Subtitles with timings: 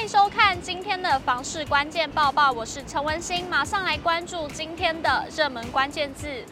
[0.00, 6.42] 欢迎收看今天的房市关键报报，我是陈文心，马上来关注今天的热门关键字。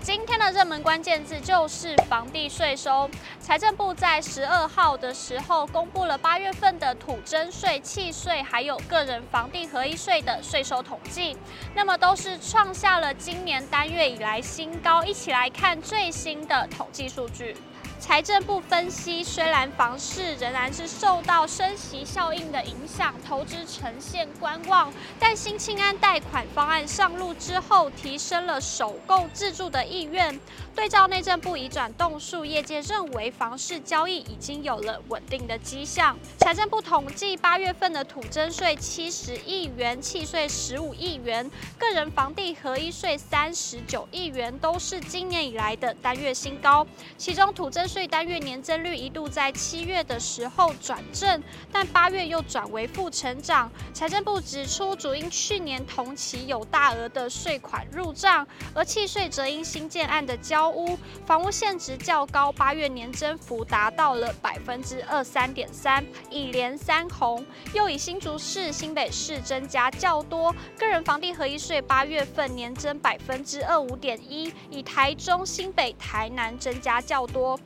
[0.00, 3.10] 今天的热门关键字就是房地税收。
[3.38, 11.36] 财政部在十二号的时候公布了八月份的土增税、契税还有个人房地合一税的税收统计，
[11.74, 15.04] 那么都是创下了今年单月以来新高。
[15.04, 17.54] 一起来看最新的统计数据。
[17.98, 30.38] 财政部分析，虽然房市仍然是受到升息效应的影响，投资呈现观望，但新青安贷款方案上路之后，提升了首购自住的意愿。
[30.74, 36.16] 对照内政部已转栋数，业界认为房市交易已经有了稳定的迹象。
[36.38, 46.86] 财政部统计，八月份的土增税七十亿元，契税十五亿元，个人房地合一税三十九亿元，都是今年以来的单月新高。
[47.16, 53.70] 其中土增税单月年增率一度在七月的时候转正，但八月又转为负成长。
[53.92, 67.46] 财政部指出，主因去年同期有大额的税款入账，而契税则因新建案的交屋房屋现值较高，八月年增幅达到了百分之二三点三，一连三红。
[67.74, 77.56] 又以新竹市、新北市增加较多，个人房地合一税八月份年增百分之二五点一，以台中、新北、台南增加较多。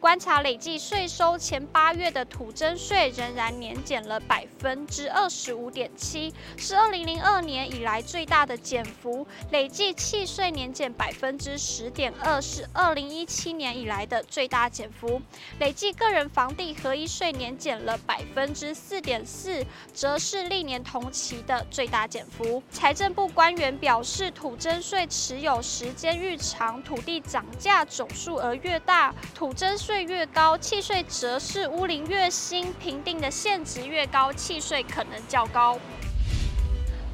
[0.00, 9.26] 观察累计税收前八月的土增税仍然年减了百分之二十五点七，是二零零二年以来最大的减幅。
[9.50, 15.20] 累计契税年减百分之十点二，是二零一七年以来的最大减幅。
[15.58, 22.62] 累计个人房地合一税年减了百分之四点四，则是历年同期的最大减幅。
[22.70, 35.78] 财政部官员表示，土增税持有时间愈长，土地涨价总数额越大，土增征税越高，契税则是屋龄越新，评定的现值越高，契税可能较高。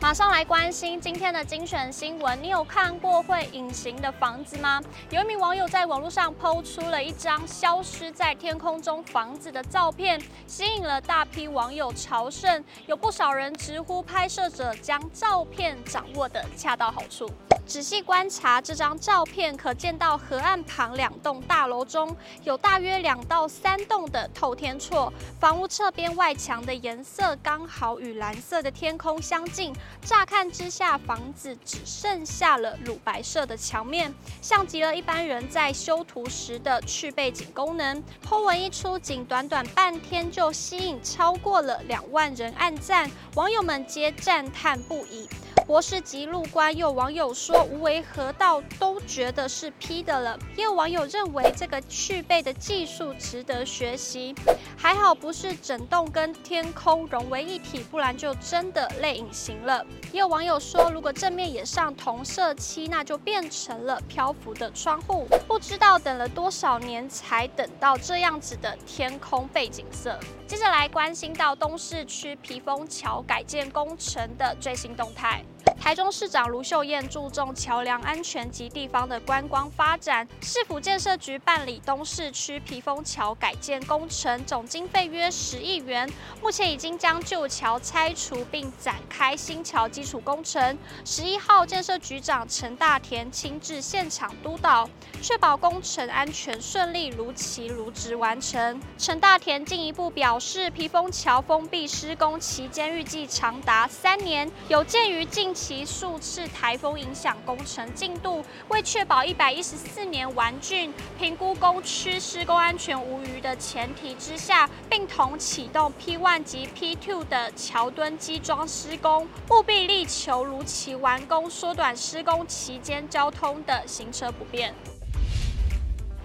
[0.01, 2.41] 马上来关心今天的精选新闻。
[2.41, 4.81] 你有看过会隐形的房子吗？
[5.11, 12.65] 有一名网友在网络上抛出了一张消失在天空中房子的照片，吸引了大批网友朝圣。
[12.87, 17.29] 有不少人直呼拍摄者将照片掌握得恰到好处。
[17.67, 22.15] 仔细观察这张照片，可见到河岸旁两栋大楼中
[22.45, 29.75] 有大约两到三栋的透天厝，房屋侧边外墙的颜色刚好与蓝色的天空相近。
[30.03, 38.03] 乍看之下，房子只剩下了乳白色的墙面，像极了一般人在修图时的去背景功能。
[38.25, 45.29] po 文一出，仅短短半天就吸引超过了两万人按赞，网友们皆赞叹不已。
[45.67, 54.35] 博士级路观，有网友说无为河道都觉得是 P 的了，也有网友认为这个去背的技术值得学习。
[54.77, 59.85] 还好不是整栋跟天空融为一体，不然就真的类隐形了。
[60.13, 65.27] 也有网友说，如果正面也上同色漆，那就变成了漂浮的窗户。
[65.49, 70.19] 不知道等了多少年才等到这样子的天空背景色。
[70.47, 75.43] 接着来关心到东市区皮峰桥改建工程的最新动态。
[75.81, 90.79] 台中市长卢秀燕注重桥梁安全及地方的观光发展，市府建设局办理东市区皮峰桥改建工程，总经费约十亿元，目前已经将旧桥拆除并展开新桥基础工程。
[91.05, 94.89] 十一号，建设局长陈大田亲至现场督导，
[95.21, 98.81] 确保工程安全顺利、如期如职完成。
[98.97, 105.64] 陈大田进一步表示，皮峰桥封闭施工期间预计长达三年，有鉴于近期。
[105.67, 124.75] 其数次台风影响工程进度，为确保一百一十四年完竣，评估工区施工安全无虞的前提之下，并同启动 P one 及 P two 的桥墩基桩施工，务必力求如期完工，缩短施工期间交通的行车不便。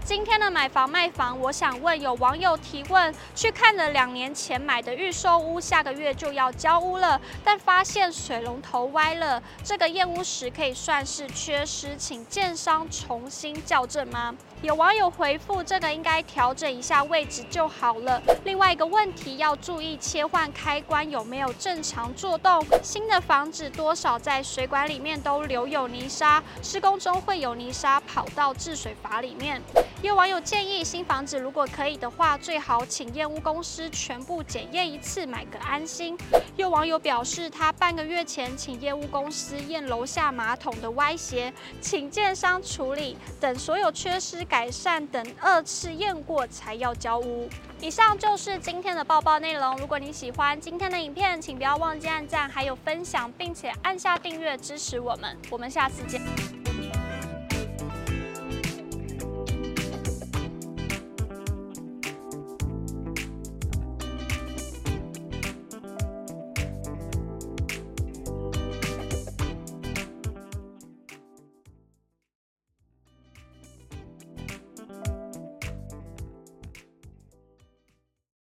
[0.09, 14.33] 今天的买房卖房，我想问有网友提问，去看了两年前买的预售屋，下个月就要交屋了，但发现水龙头歪了，这个验屋时可以算是缺失，请建商重新校正吗？
[14.63, 18.19] 有网友回复，这个应该调整一下位置就好了。
[18.43, 22.65] 另外一个问题要注意切换开关有没有正常作动。
[22.81, 29.61] 新的房子多少在水管里面都留有泥沙，施工中会有泥沙跑到治水阀里面。
[30.01, 36.17] 有网友建议，新房子如果可以的话，最好请验屋公司全部检验一次，买个安心。
[36.55, 47.49] 有网友表示，他半个月前请验屋公司验楼下马桶的歪斜，请建商处理，等所有缺失改善等二次验过才要交屋。
[47.81, 49.75] 以上就是今天的报报内容。
[49.77, 55.37] 如果你喜欢今天的影片，请不要忘记按赞，还有分享，并且按下订阅支持我们。
[55.49, 56.58] 我们下次见。